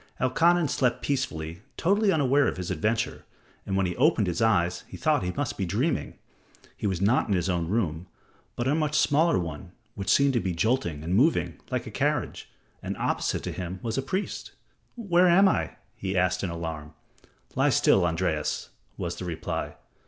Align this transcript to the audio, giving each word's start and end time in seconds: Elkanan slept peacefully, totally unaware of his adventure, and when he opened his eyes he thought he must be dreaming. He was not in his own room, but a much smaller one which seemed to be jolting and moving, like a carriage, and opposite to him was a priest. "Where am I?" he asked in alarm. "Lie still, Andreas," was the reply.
Elkanan 0.19 0.67
slept 0.67 1.03
peacefully, 1.03 1.61
totally 1.77 2.11
unaware 2.11 2.47
of 2.47 2.57
his 2.57 2.71
adventure, 2.71 3.23
and 3.67 3.77
when 3.77 3.85
he 3.85 3.95
opened 3.97 4.25
his 4.25 4.41
eyes 4.41 4.83
he 4.87 4.97
thought 4.97 5.21
he 5.21 5.31
must 5.33 5.59
be 5.59 5.63
dreaming. 5.67 6.17
He 6.75 6.87
was 6.87 7.01
not 7.01 7.27
in 7.27 7.35
his 7.35 7.47
own 7.49 7.67
room, 7.67 8.07
but 8.55 8.67
a 8.67 8.73
much 8.73 8.97
smaller 8.97 9.37
one 9.37 9.73
which 9.93 10.09
seemed 10.09 10.33
to 10.33 10.39
be 10.39 10.55
jolting 10.55 11.03
and 11.03 11.13
moving, 11.13 11.59
like 11.69 11.85
a 11.85 11.91
carriage, 11.91 12.49
and 12.81 12.97
opposite 12.97 13.43
to 13.43 13.51
him 13.51 13.79
was 13.83 13.95
a 13.95 14.01
priest. 14.01 14.53
"Where 14.95 15.27
am 15.27 15.47
I?" 15.47 15.75
he 15.95 16.17
asked 16.17 16.43
in 16.43 16.49
alarm. 16.49 16.95
"Lie 17.53 17.69
still, 17.69 18.03
Andreas," 18.03 18.71
was 18.97 19.17
the 19.17 19.25
reply. 19.25 19.75